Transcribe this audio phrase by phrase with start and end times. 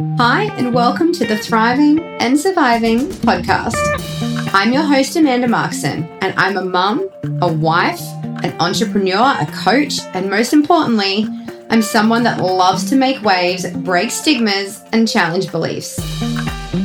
[0.00, 3.76] Hi, and welcome to the Thriving and Surviving podcast.
[4.52, 7.08] I'm your host, Amanda Markson, and I'm a mum,
[7.40, 8.00] a wife,
[8.42, 11.28] an entrepreneur, a coach, and most importantly,
[11.70, 15.94] I'm someone that loves to make waves, break stigmas, and challenge beliefs.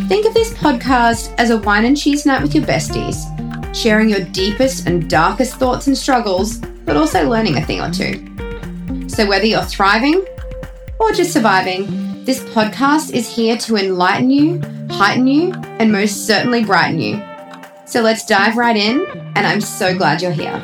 [0.07, 3.15] Think of this podcast as a wine and cheese night with your besties,
[3.75, 9.09] sharing your deepest and darkest thoughts and struggles, but also learning a thing or two.
[9.09, 10.23] So, whether you're thriving
[10.99, 16.63] or just surviving, this podcast is here to enlighten you, heighten you, and most certainly
[16.63, 17.19] brighten you.
[17.87, 19.03] So let's dive right in,
[19.35, 20.61] and I'm so glad you're here.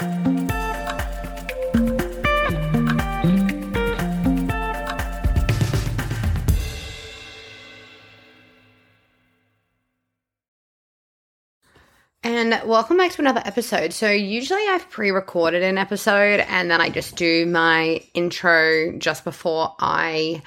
[12.22, 13.92] And welcome back to another episode.
[13.92, 19.24] So, usually I've pre recorded an episode and then I just do my intro just
[19.24, 20.44] before I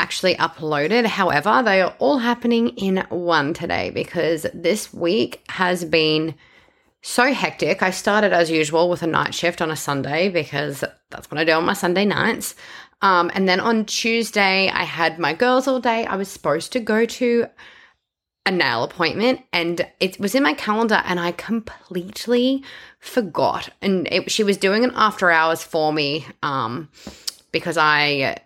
[0.00, 1.04] actually uploaded.
[1.04, 6.34] However, they are all happening in one today because this week has been
[7.02, 7.82] so hectic.
[7.82, 11.44] I started as usual with a night shift on a Sunday because that's what I
[11.44, 12.54] do on my Sunday nights.
[13.02, 16.06] Um, and then on Tuesday, I had my girls all day.
[16.06, 17.46] I was supposed to go to
[18.46, 22.64] a nail appointment and it was in my calendar and I completely
[22.98, 23.68] forgot.
[23.82, 26.88] And it, she was doing an after hours for me um,
[27.52, 28.38] because I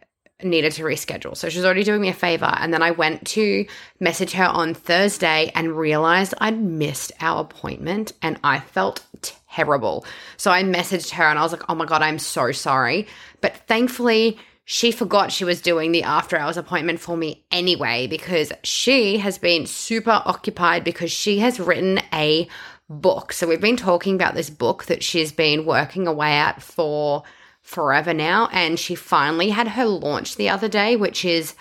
[0.44, 1.36] needed to reschedule.
[1.36, 2.52] So she's already doing me a favor.
[2.58, 3.66] And then I went to
[4.00, 9.04] message her on Thursday and realized I'd missed our appointment and I felt
[9.48, 10.04] terrible.
[10.36, 13.06] So I messaged her and I was like, oh my God, I'm so sorry.
[13.40, 18.50] But thankfully, she forgot she was doing the after hours appointment for me anyway because
[18.62, 22.48] she has been super occupied because she has written a
[22.88, 23.32] book.
[23.32, 27.24] So we've been talking about this book that she's been working away at for
[27.64, 28.48] forever now.
[28.52, 31.56] And she finally had her launch the other day, which is,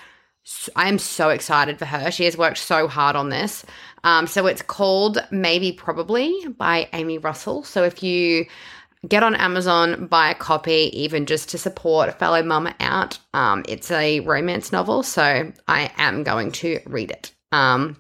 [0.75, 2.11] I am so excited for her.
[2.11, 3.65] She has worked so hard on this.
[4.03, 7.63] Um, so it's called Maybe Probably by Amy Russell.
[7.63, 8.45] So if you
[9.07, 13.17] get on Amazon, buy a copy, even just to support a fellow mama out.
[13.33, 17.33] Um, it's a romance novel, so I am going to read it.
[17.53, 17.97] Um,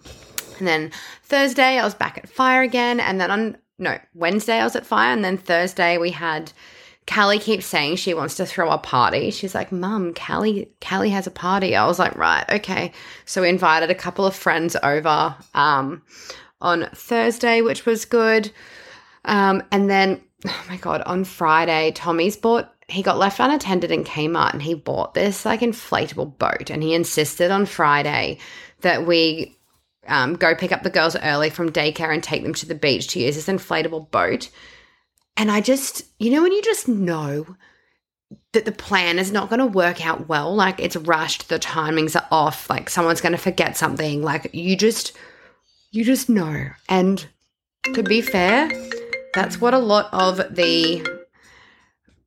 [0.59, 0.91] and then
[1.23, 4.85] Thursday, I was back at Fire again, and then on no Wednesday, I was at
[4.85, 6.51] Fire, and then Thursday we had
[7.05, 9.29] Callie keeps saying she wants to throw a party.
[9.31, 11.75] She's like, Mum, Callie, Callie has a party.
[11.75, 12.91] I was like, right, okay.
[13.25, 16.01] So we invited a couple of friends over um,
[16.61, 18.51] on Thursday, which was good.
[19.25, 24.03] Um, and then, oh my God, on Friday, Tommy's bought, he got left unattended in
[24.03, 26.69] Kmart and he bought this like inflatable boat.
[26.69, 28.39] And he insisted on Friday
[28.81, 29.57] that we
[30.07, 33.07] um, go pick up the girls early from daycare and take them to the beach
[33.09, 34.49] to use this inflatable boat.
[35.35, 37.55] And I just, you know, when you just know
[38.51, 42.15] that the plan is not going to work out well, like it's rushed, the timings
[42.15, 45.13] are off, like someone's going to forget something, like you just,
[45.91, 46.67] you just know.
[46.87, 47.25] And
[47.93, 48.69] to be fair,
[49.33, 51.05] that's what a lot of the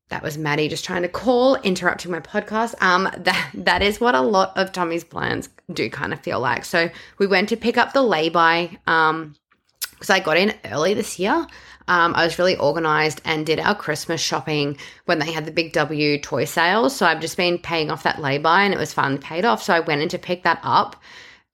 [0.09, 2.81] that was Maddie just trying to call, interrupting my podcast.
[2.81, 6.65] Um, that that is what a lot of Tommy's plans do kind of feel like.
[6.65, 9.35] So we went to pick up the lay-by, um,
[9.91, 11.47] because I got in early this year.
[11.89, 15.73] Um, I was really organized and did our Christmas shopping when they had the big
[15.73, 16.97] W toy sales.
[16.97, 19.63] So I've just been paying off that lay-by and it was finally paid off.
[19.63, 20.97] So I went in to pick that up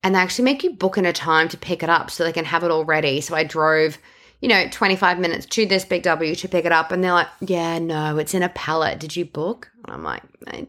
[0.02, 2.32] and they actually make you book in a time to pick it up so they
[2.32, 3.20] can have it all ready.
[3.20, 3.98] So I drove,
[4.40, 7.28] you know, 25 minutes to this big W to pick it up and they're like,
[7.40, 9.00] yeah, no, it's in a pallet.
[9.00, 9.70] Did you book?
[9.84, 10.66] And I'm like, I,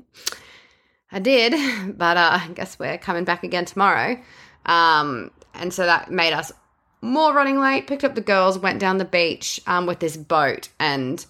[1.11, 1.53] I did,
[1.97, 4.21] but uh, I guess we're coming back again tomorrow.
[4.65, 6.51] Um, and so that made us
[7.03, 10.69] more running late, picked up the girls, went down the beach um, with this boat,
[10.79, 11.23] and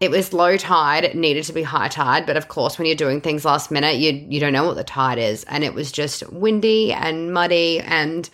[0.00, 1.04] it was low tide.
[1.04, 3.96] It needed to be high tide, but of course, when you're doing things last minute,
[3.96, 7.80] you you don't know what the tide is, and it was just windy and muddy,
[7.80, 8.28] and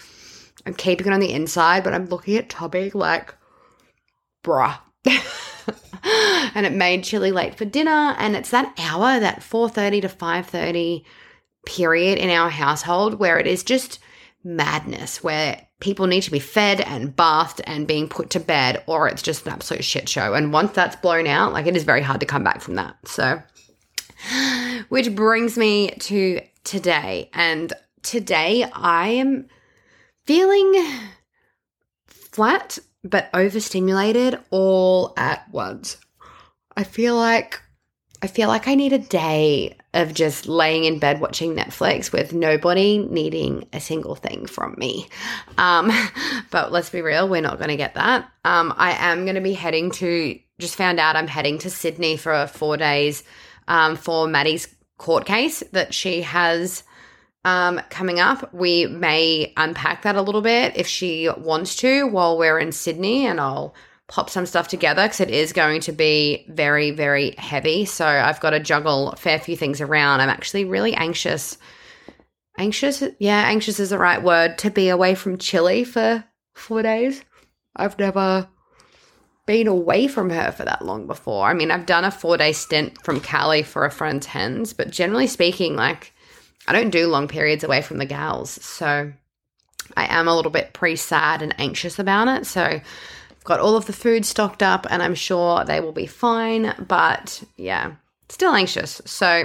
[0.66, 3.34] I'm keeping it on the inside, but I'm looking at Toby like,
[4.42, 4.78] bruh.
[6.54, 11.04] and it made chili late for dinner, and it's that hour, that 4:30 to 5:30
[11.66, 13.98] period in our household where it is just
[14.42, 19.08] madness, where people need to be fed and bathed and being put to bed, or
[19.08, 20.34] it's just an absolute shit show.
[20.34, 22.96] And once that's blown out, like it is very hard to come back from that.
[23.06, 23.42] So,
[24.88, 27.30] which brings me to today.
[27.32, 27.72] And
[28.02, 29.48] today I am
[30.26, 30.72] feeling
[32.06, 35.96] flat but overstimulated all at once.
[36.76, 37.60] I feel like
[38.22, 42.32] I feel like I need a day of just laying in bed watching Netflix with
[42.32, 45.08] nobody needing a single thing from me.
[45.58, 45.90] Um,
[46.50, 48.30] but let's be real, we're not going to get that.
[48.44, 52.16] Um, I am going to be heading to, just found out I'm heading to Sydney
[52.16, 53.24] for four days
[53.66, 56.84] um, for Maddie's court case that she has
[57.44, 58.52] um, coming up.
[58.52, 63.26] We may unpack that a little bit if she wants to while we're in Sydney,
[63.26, 63.74] and I'll
[64.10, 67.84] pop some stuff together because it is going to be very, very heavy.
[67.84, 70.20] So I've got to juggle a fair few things around.
[70.20, 71.56] I'm actually really anxious.
[72.58, 76.24] Anxious, yeah, anxious is the right word to be away from Chile for
[76.54, 77.22] four days.
[77.76, 78.48] I've never
[79.46, 81.46] been away from her for that long before.
[81.46, 84.90] I mean, I've done a four day stint from Callie for a friend's hens, but
[84.90, 86.12] generally speaking, like
[86.66, 88.50] I don't do long periods away from the gals.
[88.50, 89.12] So
[89.96, 92.44] I am a little bit pre sad and anxious about it.
[92.46, 92.80] So
[93.44, 96.74] got all of the food stocked up and I'm sure they will be fine.
[96.86, 97.92] But yeah,
[98.28, 99.00] still anxious.
[99.04, 99.44] So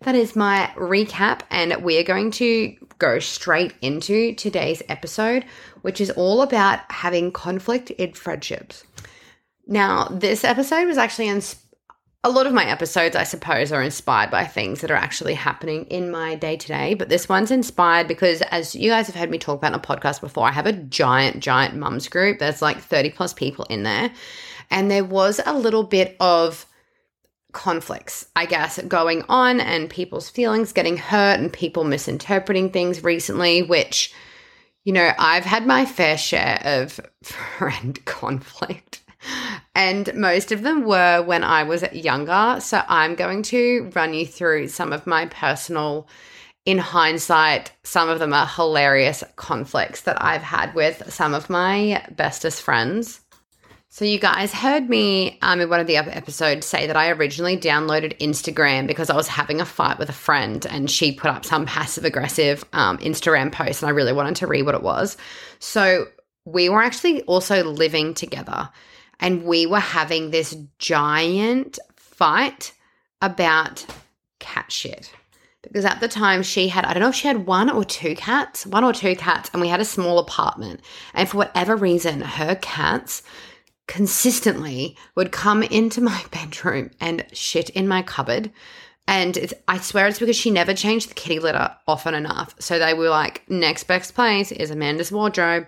[0.00, 1.40] that is my recap.
[1.50, 5.44] And we are going to go straight into today's episode,
[5.82, 8.84] which is all about having conflict in friendships.
[9.66, 11.65] Now, this episode was actually inspired
[12.26, 15.84] a lot of my episodes, I suppose, are inspired by things that are actually happening
[15.84, 16.94] in my day to day.
[16.94, 19.78] But this one's inspired because, as you guys have heard me talk about in a
[19.78, 22.40] podcast before, I have a giant, giant mums group.
[22.40, 24.10] There's like 30 plus people in there.
[24.72, 26.66] And there was a little bit of
[27.52, 33.62] conflicts, I guess, going on and people's feelings getting hurt and people misinterpreting things recently,
[33.62, 34.12] which,
[34.82, 39.02] you know, I've had my fair share of friend conflict
[39.76, 42.56] and most of them were when I was younger.
[42.60, 46.08] So I'm going to run you through some of my personal,
[46.64, 52.02] in hindsight, some of them are hilarious conflicts that I've had with some of my
[52.10, 53.20] bestest friends.
[53.90, 57.10] So, you guys heard me um, in one of the other episodes say that I
[57.10, 61.30] originally downloaded Instagram because I was having a fight with a friend and she put
[61.30, 64.82] up some passive aggressive um, Instagram post and I really wanted to read what it
[64.82, 65.16] was.
[65.60, 66.06] So,
[66.46, 68.70] we were actually also living together
[69.20, 72.72] and we were having this giant fight
[73.20, 73.86] about
[74.38, 75.12] cat shit.
[75.62, 78.14] Because at the time she had, I don't know if she had one or two
[78.14, 80.80] cats, one or two cats, and we had a small apartment.
[81.12, 83.22] And for whatever reason, her cats
[83.88, 88.52] consistently would come into my bedroom and shit in my cupboard.
[89.08, 92.54] And I swear it's because she never changed the kitty litter often enough.
[92.58, 95.66] So they were like, next best place is Amanda's wardrobe.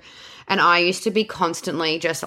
[0.49, 2.25] And I used to be constantly just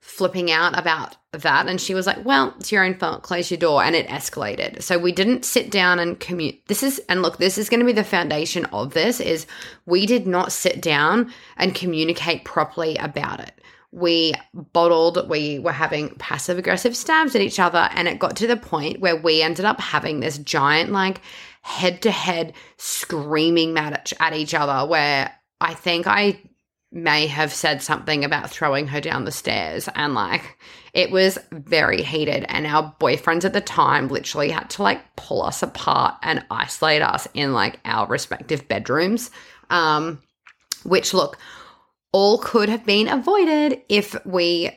[0.00, 1.66] flipping out about that.
[1.68, 3.22] And she was like well it's your own fault.
[3.22, 3.82] Close your door.
[3.82, 4.82] And it escalated.
[4.82, 7.86] So we didn't sit down and commute this is and look this is going to
[7.86, 9.46] be the foundation of this is
[9.86, 13.52] we did not sit down and communicate properly about it.
[13.90, 17.88] We bottled we were having passive aggressive stabs at each other.
[17.92, 21.20] And it got to the point where we ended up having this giant like
[21.62, 26.40] head to head screaming match at each other where I think I
[26.90, 29.88] may have said something about throwing her down the stairs.
[29.94, 30.58] And like
[30.94, 32.46] it was very heated.
[32.48, 37.02] And our boyfriends at the time literally had to like pull us apart and isolate
[37.02, 39.30] us in like our respective bedrooms.
[39.70, 40.22] Um
[40.84, 41.38] which look
[42.12, 44.70] all could have been avoided if we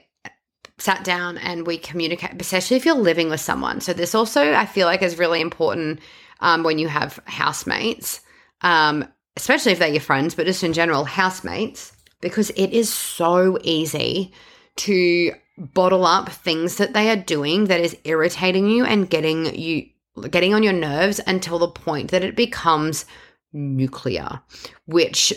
[0.78, 3.80] sat down and we communicate especially if you're living with someone.
[3.80, 6.02] So this also i feel like is really important
[6.42, 8.20] um, when you have housemates
[8.62, 9.08] um,
[9.38, 14.32] especially if they're your friends but just in general housemates because it is so easy
[14.78, 19.88] to bottle up things that they are doing that is irritating you and getting you
[20.30, 23.06] getting on your nerves until the point that it becomes
[23.54, 24.42] nuclear,
[24.86, 25.34] which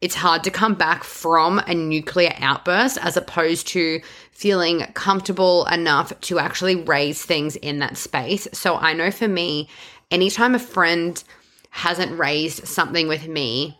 [0.00, 4.00] it's hard to come back from a nuclear outburst as opposed to
[4.32, 8.46] feeling comfortable enough to actually raise things in that space.
[8.52, 9.68] So I know for me,
[10.10, 11.22] anytime a friend
[11.70, 13.78] hasn't raised something with me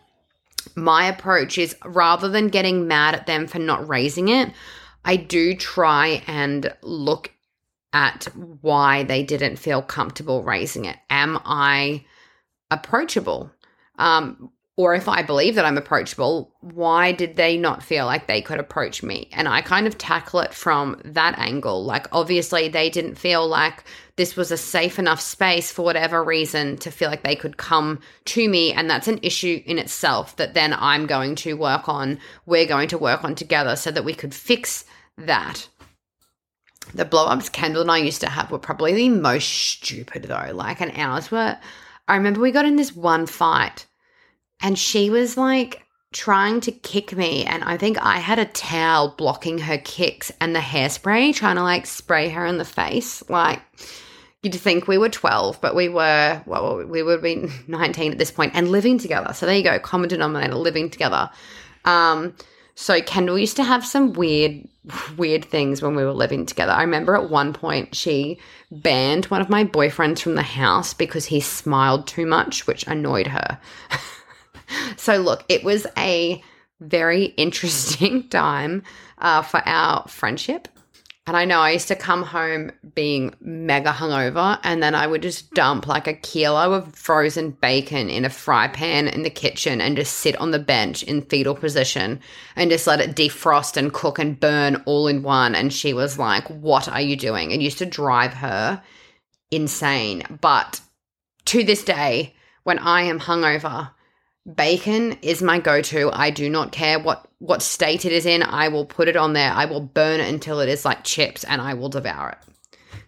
[0.77, 4.53] my approach is rather than getting mad at them for not raising it,
[5.05, 7.31] I do try and look
[7.93, 8.25] at
[8.61, 10.97] why they didn't feel comfortable raising it.
[11.11, 12.05] Am I
[12.71, 13.51] approachable?
[13.99, 18.43] Um, or if I believe that I'm approachable, why did they not feel like they
[18.43, 19.29] could approach me?
[19.33, 21.85] And I kind of tackle it from that angle.
[21.85, 23.85] Like, obviously, they didn't feel like
[24.17, 28.01] this was a safe enough space for whatever reason to feel like they could come
[28.25, 28.73] to me.
[28.73, 32.89] And that's an issue in itself that then I'm going to work on, we're going
[32.89, 34.85] to work on together so that we could fix
[35.17, 35.69] that.
[36.95, 40.51] The blow ups Kendall and I used to have were probably the most stupid, though.
[40.53, 41.57] Like, and ours were,
[42.09, 43.87] I remember we got in this one fight
[44.61, 45.83] and she was like
[46.13, 50.55] trying to kick me and I think I had a towel blocking her kicks and
[50.55, 53.61] the hairspray trying to like spray her in the face like
[54.43, 58.31] you'd think we were 12 but we were well we would been 19 at this
[58.31, 61.29] point and living together so there you go common denominator living together
[61.85, 62.33] um
[62.75, 64.67] So Kendall used to have some weird,
[65.17, 66.73] weird things when we were living together.
[66.73, 68.39] I remember at one point she
[68.71, 73.29] banned one of my boyfriends from the house because he smiled too much, which annoyed
[73.29, 73.59] her.
[74.97, 76.43] so look, it was a
[76.81, 78.83] very interesting time
[79.19, 80.69] uh, for our friendship.
[81.27, 85.23] And I know I used to come home being mega hungover, and then I would
[85.23, 89.81] just dump like a kilo of frozen bacon in a fry pan in the kitchen
[89.81, 92.21] and just sit on the bench in fetal position
[92.57, 95.55] and just let it defrost and cook and burn all in one.
[95.55, 97.53] And she was like, What are you doing?
[97.53, 98.83] It used to drive her
[99.51, 100.25] insane.
[100.43, 100.83] But
[101.47, 103.91] to this day, when I am hungover,
[104.53, 106.11] bacon is my go-to.
[106.13, 108.43] I do not care what what state it is in.
[108.43, 109.53] I will put it on there.
[109.53, 112.39] I will burn it until it is like chips and I will devour it.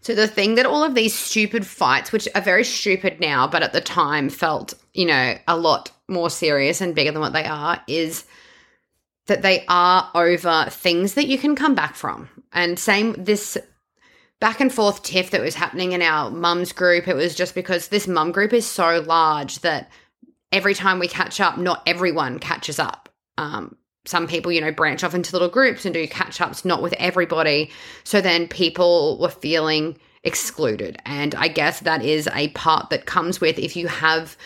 [0.02, 3.62] So the thing that all of these stupid fights, which are very stupid now, but
[3.62, 7.44] at the time felt, you know, a lot more serious and bigger than what they
[7.44, 8.24] are, is
[9.26, 12.28] that they are over things that you can come back from.
[12.52, 13.58] And same this
[14.38, 17.88] back and forth tiff that was happening in our mums group, it was just because
[17.88, 19.90] this mum group is so large that
[20.52, 23.08] every time we catch up, not everyone catches up.
[23.38, 26.82] Um, some people, you know, branch off into little groups and do catch ups, not
[26.82, 27.70] with everybody.
[28.04, 31.00] So then people were feeling excluded.
[31.04, 34.36] And I guess that is a part that comes with if you have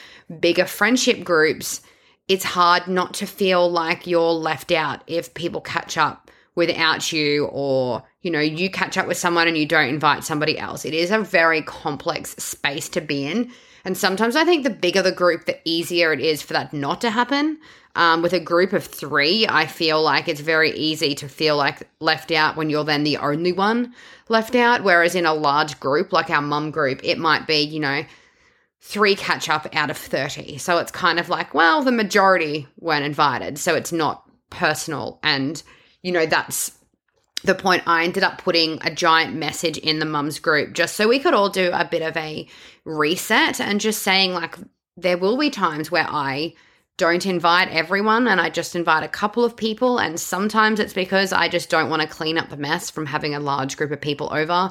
[0.41, 1.83] bigger friendship groups,
[2.29, 7.47] it's hard not to feel like you're left out if people catch up without you
[7.47, 10.93] or you know you catch up with someone and you don't invite somebody else it
[10.93, 13.51] is a very complex space to be in
[13.85, 17.01] and sometimes I think the bigger the group, the easier it is for that not
[17.03, 17.59] to happen.
[17.97, 21.89] Um, with a group of three, I feel like it's very easy to feel like
[21.99, 23.95] left out when you're then the only one
[24.29, 24.85] left out.
[24.85, 28.05] Whereas in a large group, like our mum group, it might be, you know,
[28.81, 30.59] three catch up out of 30.
[30.59, 33.59] So it's kind of like, well, the majority weren't invited.
[33.59, 35.19] So it's not personal.
[35.23, 35.61] And,
[36.03, 36.71] you know, that's
[37.45, 41.09] the point I ended up putting a giant message in the mums group just so
[41.09, 42.47] we could all do a bit of a
[42.85, 44.57] reset and just saying like
[44.97, 46.55] there will be times where I
[46.97, 51.33] don't invite everyone and I just invite a couple of people and sometimes it's because
[51.33, 54.03] I just don't want to clean up the mess from having a large group of
[54.03, 54.71] people over.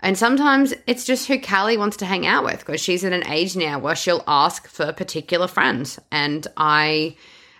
[0.00, 3.26] And sometimes it's just who Callie wants to hang out with because she's at an
[3.26, 7.16] age now where she'll ask for particular friends and I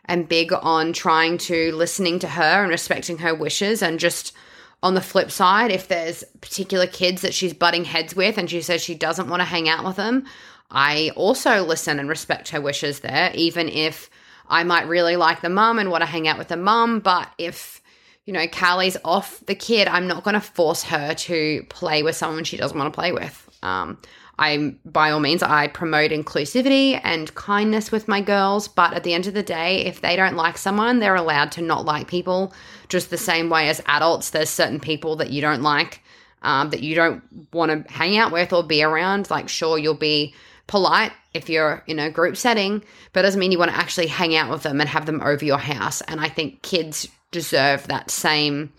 [0.09, 4.35] am big on trying to listening to her and respecting her wishes and just
[4.83, 8.61] on the flip side, if there's particular kids that she's butting heads with and she
[8.61, 10.25] says she doesn't want to hang out with them,
[10.71, 14.11] I also listen and respect her wishes there, even if
[14.49, 17.01] I might really like the mum and want to hang out with the mum.
[17.01, 17.81] But if,
[18.27, 22.17] you know, Callie's off the kid, I'm not going to force her to play with
[22.17, 23.51] someone she doesn't want to play with.
[23.63, 23.99] Um,
[24.39, 29.13] I, by all means, I promote inclusivity and kindness with my girls, but at the
[29.13, 32.53] end of the day, if they don't like someone, they're allowed to not like people
[32.89, 34.31] just the same way as adults.
[34.31, 36.01] There's certain people that you don't like,
[36.43, 37.23] um, that you don't
[37.53, 39.31] want to hang out with or be around.
[39.31, 40.35] Like, sure, you'll be
[40.67, 44.07] polite if you're in a group setting, but it doesn't mean you want to actually
[44.07, 46.01] hang out with them and have them over your house.
[46.03, 48.73] And I think kids deserve that same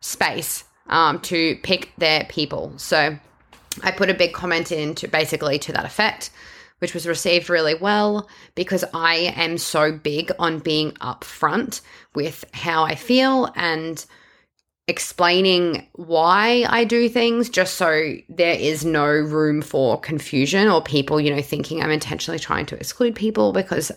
[0.00, 2.72] space um, to pick their people.
[2.76, 3.18] So,
[3.82, 6.30] I put a big comment in to basically to that effect,
[6.78, 11.80] which was received really well because I am so big on being upfront
[12.14, 14.04] with how I feel and
[14.88, 21.20] explaining why I do things just so there is no room for confusion or people,
[21.20, 23.90] you know, thinking I'm intentionally trying to exclude people because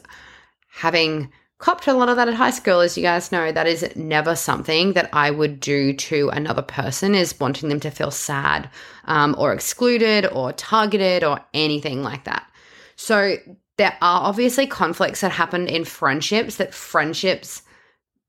[0.72, 3.96] having copped a lot of that at high school, as you guys know, that is
[3.96, 8.70] never something that I would do to another person, is wanting them to feel sad
[9.06, 12.50] um, or excluded or targeted or anything like that.
[12.96, 13.36] So
[13.78, 17.62] there are obviously conflicts that happen in friendships that friendships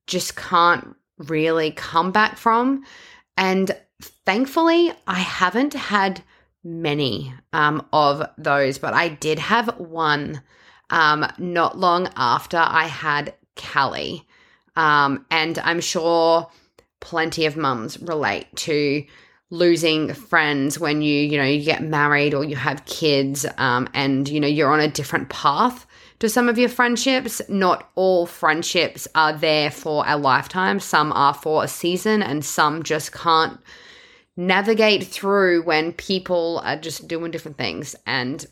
[0.08, 2.84] just can't really come back from.
[3.36, 3.76] And
[4.26, 6.22] thankfully, I haven't had
[6.64, 10.42] many um, of those, but I did have one
[10.90, 14.26] um, not long after I had Callie.
[14.76, 16.48] Um, and I'm sure
[17.00, 19.04] plenty of mums relate to
[19.50, 24.28] losing friends when you, you know, you get married or you have kids um, and,
[24.28, 25.86] you know, you're on a different path
[26.20, 27.42] to some of your friendships.
[27.48, 30.78] Not all friendships are there for a lifetime.
[30.78, 33.58] Some are for a season and some just can't
[34.36, 37.96] navigate through when people are just doing different things.
[38.06, 38.46] And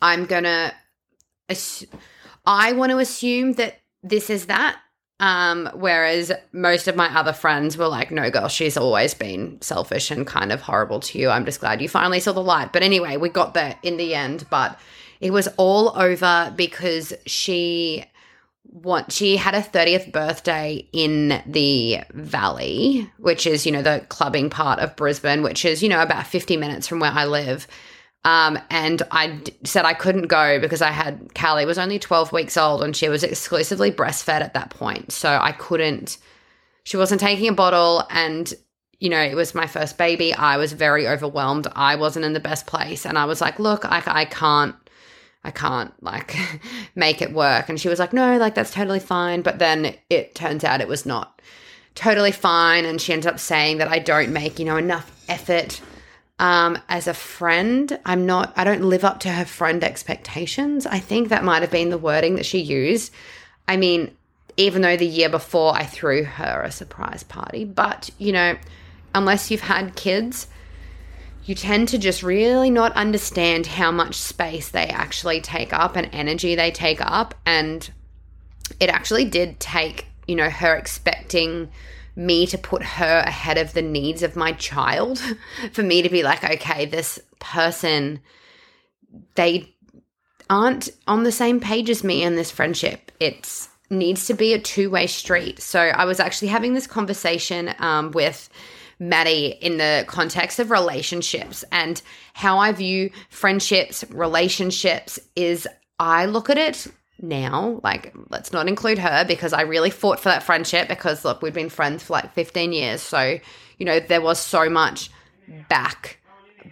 [0.00, 0.72] I'm going to
[1.48, 4.80] I want to assume that this is that.
[5.18, 10.10] Um, whereas most of my other friends were like, no, girl, she's always been selfish
[10.10, 11.30] and kind of horrible to you.
[11.30, 12.72] I'm just glad you finally saw the light.
[12.72, 14.78] But anyway, we got there in the end, but
[15.20, 18.04] it was all over because she
[18.64, 24.50] what she had a 30th birthday in the valley which is you know the clubbing
[24.50, 27.66] part of brisbane which is you know about 50 minutes from where i live
[28.26, 32.32] um, and I d- said I couldn't go because I had Callie was only 12
[32.32, 35.12] weeks old and she was exclusively breastfed at that point.
[35.12, 36.18] So I couldn't,
[36.82, 38.02] she wasn't taking a bottle.
[38.10, 38.52] And,
[38.98, 40.34] you know, it was my first baby.
[40.34, 41.68] I was very overwhelmed.
[41.76, 43.06] I wasn't in the best place.
[43.06, 44.74] And I was like, look, I, I can't,
[45.44, 46.36] I can't like
[46.96, 47.68] make it work.
[47.68, 49.42] And she was like, no, like that's totally fine.
[49.42, 51.40] But then it turns out it was not
[51.94, 52.86] totally fine.
[52.86, 55.80] And she ended up saying that I don't make, you know, enough effort
[56.38, 57.98] um, as a friend.
[58.04, 60.86] I'm not, I don't live up to her friend expectations.
[60.86, 63.12] I think that might have been the wording that she used.
[63.68, 64.14] I mean,
[64.56, 68.56] even though the year before I threw her a surprise party, but you know,
[69.14, 70.46] unless you've had kids,
[71.44, 76.08] you tend to just really not understand how much space they actually take up and
[76.12, 77.34] energy they take up.
[77.46, 77.88] And
[78.80, 81.70] it actually did take, you know, her expecting
[82.16, 85.22] me to put her ahead of the needs of my child,
[85.72, 88.20] for me to be like, okay, this person,
[89.34, 89.74] they
[90.48, 93.12] aren't on the same page as me in this friendship.
[93.20, 95.60] It needs to be a two way street.
[95.60, 98.48] So I was actually having this conversation um, with
[98.98, 102.00] Maddie in the context of relationships and
[102.32, 105.68] how I view friendships, relationships is
[105.98, 106.86] I look at it
[107.20, 107.80] now.
[107.82, 111.54] Like, let's not include her because I really fought for that friendship because, look, we've
[111.54, 113.02] been friends for like 15 years.
[113.02, 113.38] So,
[113.78, 115.10] you know, there was so much
[115.68, 116.18] back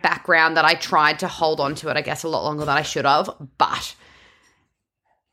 [0.02, 2.76] background that I tried to hold on to it, I guess, a lot longer than
[2.76, 3.30] I should have.
[3.58, 3.94] But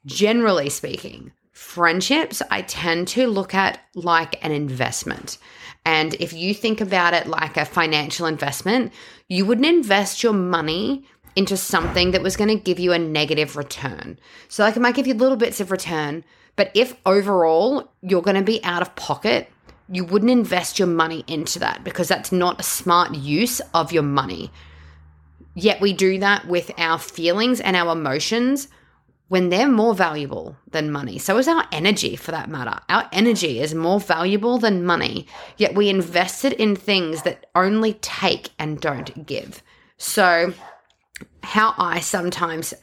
[0.06, 5.38] generally speaking, friendships I tend to look at like an investment.
[5.86, 8.94] And if you think about it like a financial investment,
[9.28, 13.56] you wouldn't invest your money into something that was going to give you a negative
[13.56, 14.20] return.
[14.48, 16.24] So, like, it might give you little bits of return,
[16.56, 19.50] but if overall you're going to be out of pocket,
[19.90, 24.04] you wouldn't invest your money into that because that's not a smart use of your
[24.04, 24.52] money.
[25.54, 28.70] Yet we do that with our feelings and our emotions
[29.28, 31.18] when they're more valuable than money.
[31.18, 32.80] So is our energy for that matter.
[32.90, 35.26] Our energy is more valuable than money,
[35.58, 39.64] yet we invest it in things that only take and don't give.
[39.98, 40.54] So
[41.44, 42.74] how I sometimes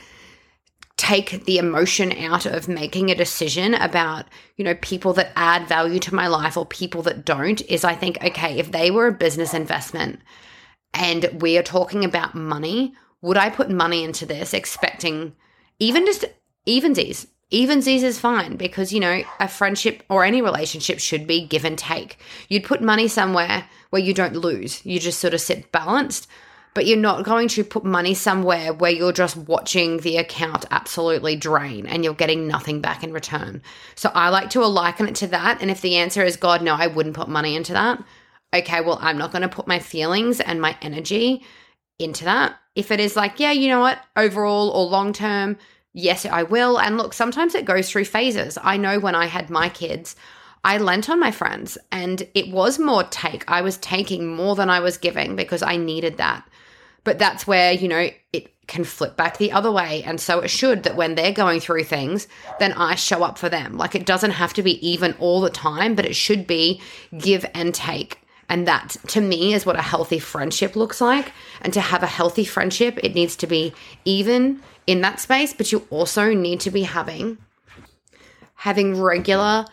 [0.99, 6.01] take the emotion out of making a decision about, you know, people that add value
[6.01, 9.13] to my life or people that don't is I think, okay, if they were a
[9.13, 10.21] business investment
[10.93, 15.35] and we are talking about money, would I put money into this expecting
[15.79, 16.25] even just
[16.67, 17.27] evensies?
[17.53, 21.79] Evensies is fine because, you know, a friendship or any relationship should be give and
[21.79, 22.19] take.
[22.49, 24.85] You'd put money somewhere where you don't lose.
[24.85, 26.29] You just sort of sit balanced
[26.75, 31.37] but you're not going to put money somewhere where you're just watching the account absolutely
[31.37, 33.63] drain and you're getting nothing back in return.
[33.95, 35.61] So I like to liken it to that.
[35.61, 38.03] And if the answer is, God, no, I wouldn't put money into that,
[38.55, 41.45] okay, well, I'm not going to put my feelings and my energy
[41.99, 42.57] into that.
[42.75, 45.57] If it is like, yeah, you know what, overall or long term,
[45.93, 46.79] yes, I will.
[46.79, 48.57] And look, sometimes it goes through phases.
[48.63, 50.17] I know when I had my kids,
[50.65, 53.45] I lent on my friends and it was more take.
[53.51, 56.49] I was taking more than I was giving because I needed that.
[57.09, 60.03] But that's where, you know, it can flip back the other way.
[60.03, 63.49] And so it should that when they're going through things, then I show up for
[63.49, 63.79] them.
[63.79, 66.83] Like it doesn't have to be even all the time, but it should be
[67.17, 68.21] give and take.
[68.51, 71.33] And that to me is what a healthy friendship looks like.
[71.63, 73.73] And to have a healthy friendship, it needs to be
[74.05, 77.39] even in that space, but you also need to be having
[78.53, 79.65] having regular,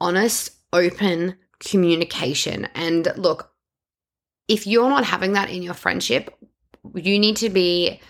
[0.00, 2.66] honest, open communication.
[2.74, 3.52] And look,
[4.48, 6.34] if you're not having that in your friendship,
[6.94, 8.00] you need to be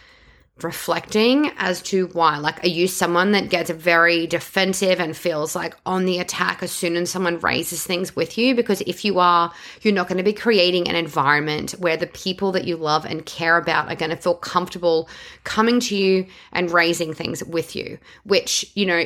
[0.63, 2.39] reflecting as to why.
[2.39, 6.73] Like, are you someone that gets very defensive and feels like on the attack as
[6.73, 8.55] soon as someone raises things with you?
[8.55, 9.53] Because if you are,
[9.83, 13.27] you're not going to be creating an environment where the people that you love and
[13.27, 15.09] care about are going to feel comfortable
[15.45, 19.05] coming to you and raising things with you, which, you know,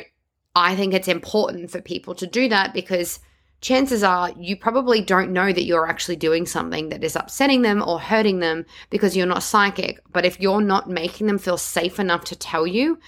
[0.55, 3.19] I think it's important for people to do that because
[3.63, 7.81] chances are you probably don't know that you're actually doing something that is upsetting them
[7.81, 10.01] or hurting them because you're not psychic.
[10.11, 12.99] But if you're not making them feel safe enough to tell you,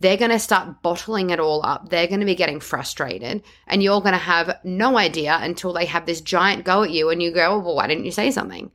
[0.00, 1.88] they're going to start bottling it all up.
[1.88, 5.86] They're going to be getting frustrated, and you're going to have no idea until they
[5.86, 8.70] have this giant go at you, and you go, Well, why didn't you say something?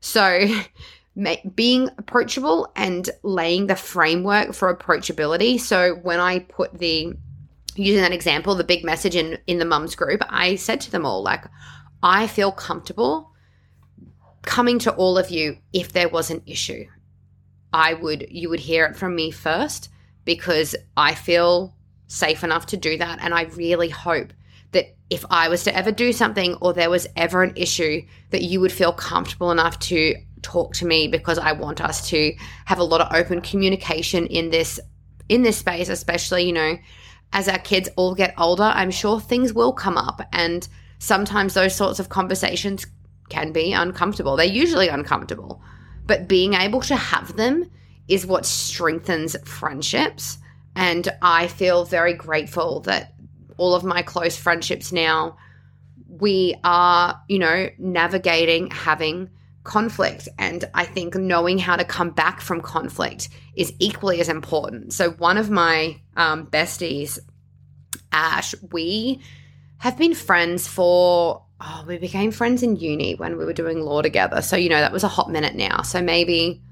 [0.00, 0.46] So,
[1.54, 5.58] being approachable and laying the framework for approachability.
[5.58, 7.14] So, when I put the
[7.76, 11.06] using that example, the big message in in the mums group, I said to them
[11.06, 11.44] all like,
[12.02, 13.30] I feel comfortable
[14.42, 16.84] coming to all of you if there was an issue.
[17.72, 19.88] I would you would hear it from me first
[20.24, 21.74] because I feel
[22.06, 23.20] safe enough to do that.
[23.22, 24.32] And I really hope
[24.72, 28.42] that if I was to ever do something or there was ever an issue, that
[28.42, 32.34] you would feel comfortable enough to talk to me because I want us to
[32.66, 34.78] have a lot of open communication in this
[35.28, 36.76] in this space, especially, you know,
[37.32, 40.66] as our kids all get older, I'm sure things will come up and
[40.98, 42.86] sometimes those sorts of conversations
[43.28, 44.36] can be uncomfortable.
[44.36, 45.62] They're usually uncomfortable.
[46.06, 47.70] But being able to have them
[48.08, 50.38] is what strengthens friendships.
[50.76, 53.14] And I feel very grateful that
[53.56, 55.36] all of my close friendships now,
[56.08, 59.30] we are, you know, navigating having
[59.64, 60.28] conflict.
[60.38, 64.92] And I think knowing how to come back from conflict is equally as important.
[64.92, 67.18] So, one of my um, besties,
[68.12, 69.20] Ash, we
[69.78, 74.02] have been friends for, oh, we became friends in uni when we were doing law
[74.02, 74.42] together.
[74.42, 75.82] So, you know, that was a hot minute now.
[75.82, 76.62] So, maybe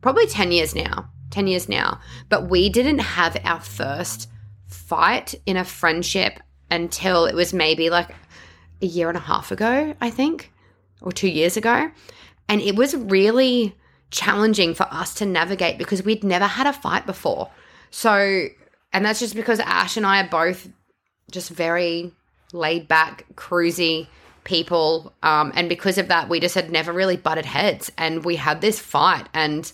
[0.00, 1.10] probably 10 years now.
[1.30, 2.00] 10 years now.
[2.28, 4.28] But we didn't have our first
[4.68, 6.38] fight in a friendship
[6.70, 8.14] until it was maybe like
[8.82, 10.52] a year and a half ago, I think
[11.04, 11.90] or two years ago.
[12.48, 13.76] And it was really
[14.10, 17.50] challenging for us to navigate because we'd never had a fight before.
[17.90, 18.48] So,
[18.92, 20.68] and that's just because Ash and I are both
[21.30, 22.12] just very
[22.52, 24.08] laid back, cruisy
[24.44, 25.12] people.
[25.22, 27.90] Um, and because of that, we just had never really butted heads.
[27.98, 29.28] And we had this fight.
[29.34, 29.70] And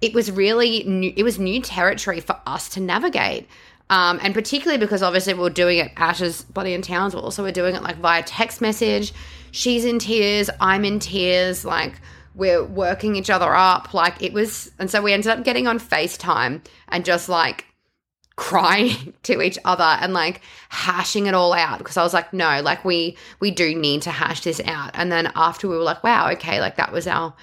[0.00, 3.48] it was really new, it was new territory for us to navigate.
[3.90, 7.42] Um, and particularly because obviously we are doing it Ash's Bloody and Towns, but also
[7.42, 9.12] we're doing it like via text message
[9.52, 12.00] she's in tears, I'm in tears, like
[12.34, 13.92] we're working each other up.
[13.94, 17.66] Like it was, and so we ended up getting on FaceTime and just like
[18.36, 22.60] crying to each other and like hashing it all out because I was like, no,
[22.62, 24.90] like we we do need to hash this out.
[24.94, 27.34] And then after we were like, wow, okay, like that was our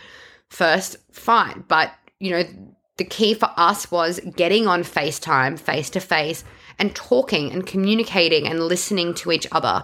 [0.50, 1.68] first fight.
[1.68, 2.44] But you know,
[2.98, 6.44] the key for us was getting on FaceTime face to face
[6.80, 9.84] and talking and communicating and listening to each other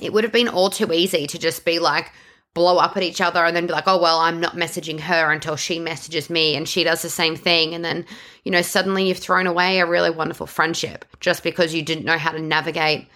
[0.00, 2.12] it would have been all too easy to just be like,
[2.54, 5.30] blow up at each other and then be like, oh, well, I'm not messaging her
[5.30, 7.74] until she messages me and she does the same thing.
[7.74, 8.04] And then,
[8.44, 12.18] you know, suddenly you've thrown away a really wonderful friendship just because you didn't know
[12.18, 13.08] how to navigate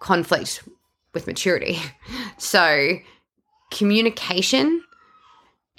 [0.00, 0.62] conflict
[1.14, 1.78] with maturity.
[2.38, 2.98] So,
[3.70, 4.82] communication,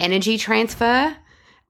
[0.00, 1.16] energy transfer,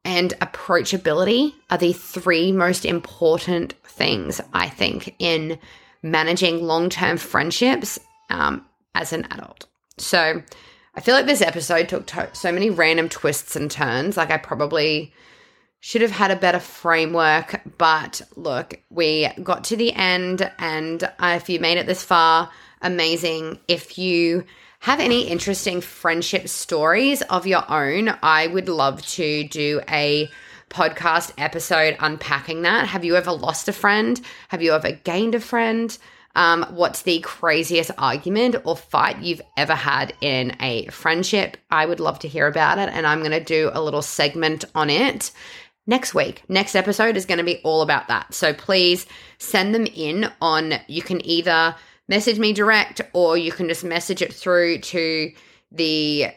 [0.09, 5.59] and approachability are the three most important things, I think, in
[6.03, 9.67] managing long term friendships um, as an adult.
[9.99, 10.43] So
[10.95, 14.17] I feel like this episode took to- so many random twists and turns.
[14.17, 15.13] Like I probably
[15.81, 21.51] should have had a better framework, but look, we got to the end, and if
[21.51, 23.59] you made it this far, amazing.
[23.69, 24.45] If you
[24.81, 30.31] have any interesting friendship stories of your own, I would love to do a
[30.71, 32.87] podcast episode unpacking that.
[32.87, 34.21] Have you ever lost a friend?
[34.49, 35.97] Have you ever gained a friend?
[36.37, 41.57] Um, what's the craziest argument or fight you've ever had in a friendship?
[41.71, 44.65] I would love to hear about it, and I'm going to do a little segment
[44.75, 45.33] on it
[45.89, 46.45] next week.
[46.49, 48.35] Next episode is going to be all about that.
[48.35, 49.07] So please
[49.39, 51.75] send them in on, you can either
[52.09, 55.31] message me direct or you can just message it through to
[55.71, 56.29] the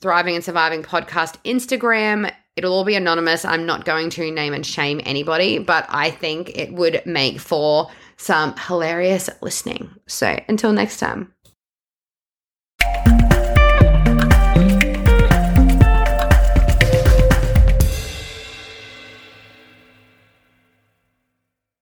[0.00, 2.32] Thriving and Surviving podcast Instagram.
[2.56, 3.44] It'll all be anonymous.
[3.44, 7.90] I'm not going to name and shame anybody, but I think it would make for
[8.16, 9.90] some hilarious listening.
[10.06, 11.32] So until next time.